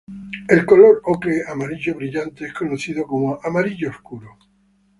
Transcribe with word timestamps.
El 0.47 0.65
color 0.65 0.99
ocre 1.05 1.43
amarillo 1.47 1.93
brillante 1.93 2.45
es 2.47 2.53
conocido 2.55 3.05
como 3.05 3.37
"amarillo 3.43 3.91
oscuro". 3.91 4.35